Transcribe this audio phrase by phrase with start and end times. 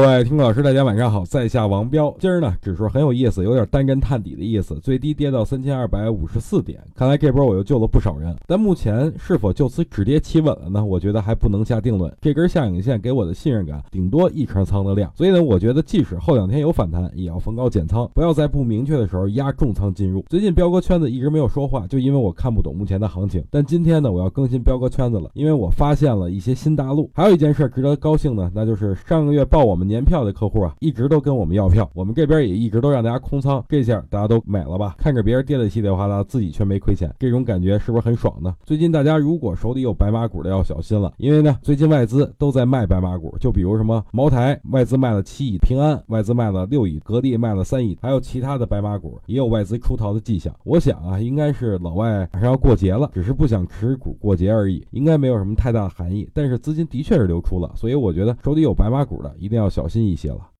[0.00, 2.14] 各位听众老师，大家晚上好，在下王彪。
[2.20, 6.80] 今儿呢，指数很有意思，有点单针探底的意思，最低跌到三千二百五十四点。
[6.94, 10.84] 看来这波我又救了不少人，但目前是否就此止跌企稳了呢？
[10.84, 12.14] 我觉得还不能下定论。
[12.20, 15.10] 这根下影线给我的信任感，顶多一成仓的量。
[15.16, 20.24] 所以呢，我觉得即使后两天有反弹，也要逢高减仓，不要在不明确的时候压重仓进入。
[20.28, 23.44] 最近彪哥圈子一直没有说话，就因为我看不懂目前的行情。
[23.50, 27.10] 但今天呢，我要更新彪哥圈子了，因为我发现了一些新大陆。
[27.12, 29.87] 还有一件事值得高兴的，那就是上个月报我们。
[29.88, 34.94] 年票的客户啊，一直都跟我们要票，我们这边也一直都让大家空仓，这下大家都买了吧？
[34.98, 38.54] 看着别人跌得稀里哗啦，自己却没亏钱，这种感觉是不是很爽呢？
[38.64, 50.54] 最近大家如果手里有白马股的要小心了，因为呢，最近外资都在卖白马股，就比如什么茅台，外资卖了七亿；平安外资卖了六亿；格力卖了三亿，还有其他的白马股也有外资出逃的迹象。
[50.64, 56.28] 我想啊，应该是老外马上要过节了，只是不想持股过节而已，应该没有什么太大的含义。
[56.34, 59.68] 但是资金的确是流出了，所以我觉得手里有白马股的一定要。
[59.78, 60.50] 小心一些了。